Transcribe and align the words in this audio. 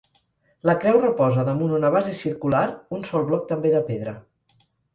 La 0.69 0.73
creu 0.85 0.97
reposa 1.03 1.43
damunt 1.49 1.75
una 1.81 1.93
base 1.97 2.15
circular, 2.23 2.63
un 2.99 3.07
sol 3.11 3.29
bloc 3.31 3.47
també 3.55 3.77
de 3.77 3.87
pedra. 3.95 4.19